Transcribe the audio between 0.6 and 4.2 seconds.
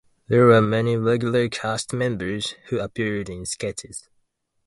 many regular cast members who appeared in sketches.